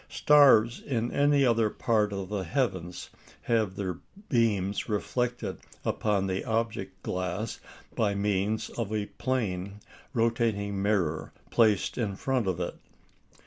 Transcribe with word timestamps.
Stars 0.09 0.81
in 0.83 1.11
any 1.11 1.45
other 1.45 1.69
part 1.69 2.11
of 2.11 2.29
the 2.29 2.43
heavens 2.43 3.11
have 3.43 3.75
their 3.75 3.99
beams 4.29 4.89
reflected 4.89 5.59
upon 5.85 6.25
the 6.25 6.43
object 6.43 7.03
glass 7.03 7.59
by 7.95 8.15
means 8.15 8.69
of 8.71 8.91
a 8.91 9.05
plane 9.05 9.79
rotating 10.11 10.81
mirror 10.81 11.33
placed 11.51 11.99
in 11.99 12.15
front 12.15 12.47
of 12.47 12.59
it. 12.59 12.79